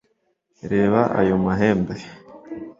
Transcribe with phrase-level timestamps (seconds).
[0.71, 1.95] reba ayo mahembe